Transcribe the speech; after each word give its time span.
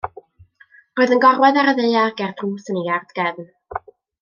Roedd 0.99 1.13
yn 1.17 1.21
gorwedd 1.25 1.59
ar 1.65 1.69
y 1.73 1.75
ddaear 1.81 2.17
ger 2.23 2.33
drws 2.41 2.73
yn 2.75 2.81
yr 2.83 2.91
iard 2.91 3.15
gefn. 3.21 3.49